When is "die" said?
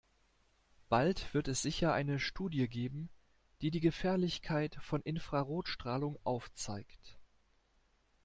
3.61-3.69, 3.69-3.81